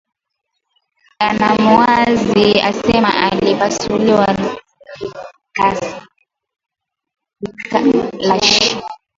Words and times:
Banamuwazia 1.19 2.65
asema 2.67 3.13
alipasula 3.23 4.35
rikalashi 7.41 8.77